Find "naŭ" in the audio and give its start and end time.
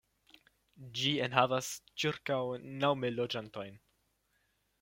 2.81-2.93